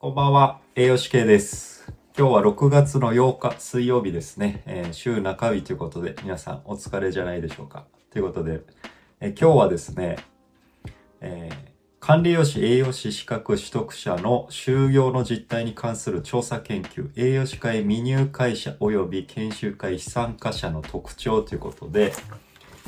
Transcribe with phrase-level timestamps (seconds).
[0.00, 1.92] こんばんは、栄養士系です。
[2.16, 4.62] 今日は6月の8日水曜日ですね。
[4.64, 7.84] えー週中日ということで、皆さんお疲れじゃないでしょうか。
[8.12, 8.60] ということで、
[9.18, 10.18] えー今日はですね、
[11.20, 22.12] えー管理栄養士栄養士資格取得者の就業の実態に関する調査研究、栄養士会未入会者及び研修会非参加者の特徴ということで、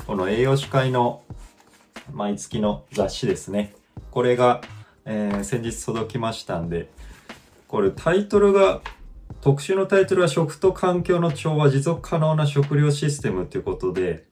[0.07, 1.25] この栄養士会の
[2.13, 3.75] 毎月の雑誌ですね。
[4.13, 4.61] これが、
[5.13, 6.89] えー先日届きましたんで、
[7.67, 8.81] これタイトルが、
[9.41, 14.25] 特集のタイトルは食と環境の調和持続可能な食料システムということで、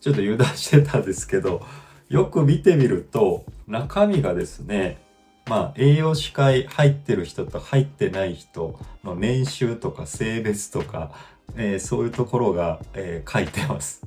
[0.00, 1.64] ちょっと油断してたんですけど、
[2.08, 5.00] よく見てみると、中身がですね、
[5.46, 11.12] まあ、栄養士会入ってる人と入ってない人の年収とか性別とか、
[11.54, 14.02] えーそういうところが、えー書いてます。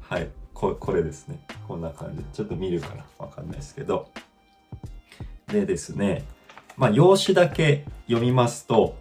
[0.00, 0.28] はい。
[0.54, 1.38] ここれですね。
[1.68, 2.24] こんな感じ。
[2.32, 4.08] ちょっと見るかなわかんないですけど。
[5.50, 6.24] でですね、
[6.76, 8.96] まあ、用紙だけ読みますと、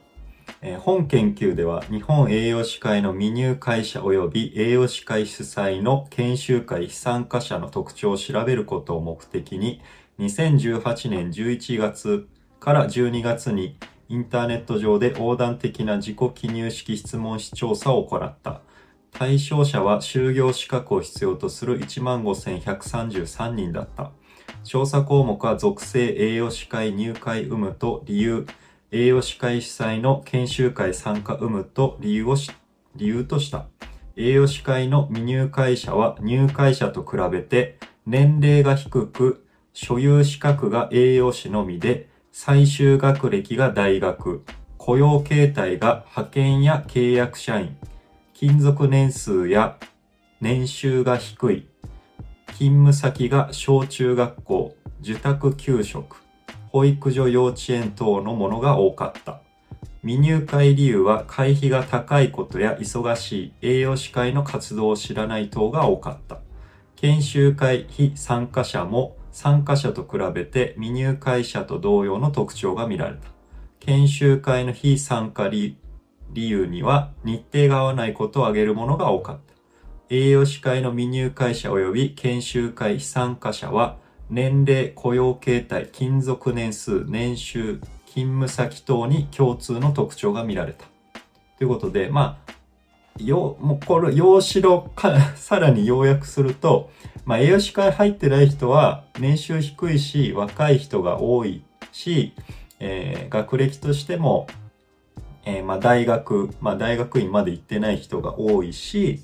[0.62, 9.82] えー本研究では日本栄養士会の未入会者及び栄養士会主催の研修会非参加者の特徴を調べることを目的に
[10.20, 12.28] 2018年11月
[12.60, 13.78] から12月に
[14.10, 18.62] インターネット上で横断的な自己記入式質問紙調査を行った。
[19.12, 24.12] 対象者は就業資格を必要とする15,133人だった。
[24.70, 28.46] 調査項目は属性栄養士会入会有無と理由、
[28.92, 32.36] 栄養士会主催の研修会参加有無と理由を、
[32.96, 33.66] 理由とした。
[34.16, 44.44] 栄養士会の未入会者は入会者と比べて年齢が低く、所有資格が栄養士のみで、最終学歴が大学、
[44.78, 47.76] 雇用形態が派遣や契約社員、
[48.36, 49.80] 勤続年数や
[50.42, 51.68] 年収が低い、
[52.54, 56.18] 勤務先が小中学校、受託給食、
[56.70, 59.42] 保育所幼稚園等のものが多かった。
[60.02, 66.40] 未入会理由は会費が高いことや忙しい栄養士会の活動を知らない等が多かった。
[66.96, 73.28] 研修会非参加者も参加者と比べて未入会者と同様の特徴が見られた。
[73.80, 75.78] 研修会の非参加理
[76.32, 79.59] 理由には日程が合わないことを挙げるものが多かった。
[80.12, 83.98] 栄養士会の未入会者及び研修会非参加者は
[84.32, 90.86] 年齢、雇用形態、勤続年数、年収、勤務先等に共通の特徴が見られた。
[91.60, 96.90] ということで、まあ、よ、もうこれ、用紙のか、さらに要約すると、
[97.26, 102.34] まあ、栄養士会入ってない人は年収低いし、若い人が多いし、
[102.80, 104.48] えー学歴としても、
[105.46, 109.22] えーまあ、大学、まあ、大学院まで行ってない人が多いし、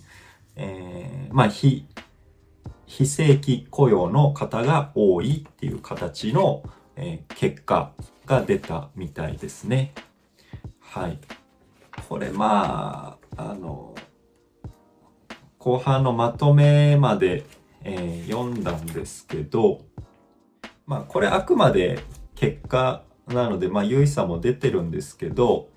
[0.56, 1.86] えーまあ、非、
[2.86, 6.64] 非正規雇用の方が多いっていう形の、
[6.96, 7.92] えー結果
[8.26, 9.94] が出たみたいですね。
[10.80, 11.20] はい。
[12.08, 13.96] これまあ、あの、
[15.58, 17.46] 後半のまとめまで、
[17.84, 19.82] えー読んだんですけど、
[20.86, 22.00] まあこれあくまで
[22.36, 25.70] 結果なので、まあ優位さも出てるんですけど、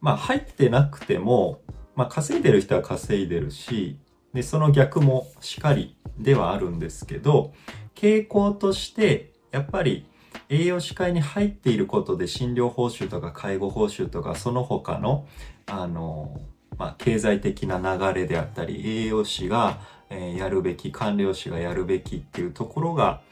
[0.00, 1.60] まあ入ってなくても、
[1.94, 3.98] まあ稼いでる人は稼いでるし、
[4.36, 7.54] で、その逆もしかりではあるんですけど、
[7.94, 10.04] 傾向として、やっぱり
[10.50, 15.26] 栄養士会に入っていることで診療報酬とか介護報酬とかその他の、
[15.64, 16.38] あの、
[16.76, 19.78] まあ、経済的な流れであったり、栄養士が、
[20.10, 23.22] えやるべき、管理栄養士がやるべきっていうところが、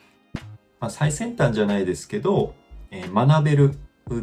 [0.81, 2.55] まあ、最先端じゃないですけど、
[2.91, 3.75] え学べる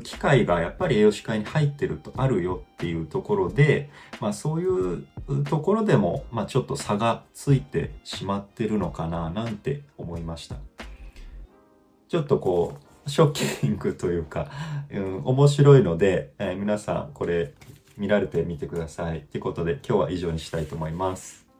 [0.03, 5.05] 機会がやっぱり栄養士会に入ってるとあるよっていうところで、まあそういう
[5.45, 10.57] ところでも、まあちょっと差がついてしまってるのかななんて思いました。
[12.07, 14.51] ちょっとこう、ショッキングというか、
[14.91, 17.53] うん、面白いので、えー皆さんこれ
[17.97, 19.21] 見られてみてください。
[19.31, 21.50] ということで今日は以上にしたいと思います。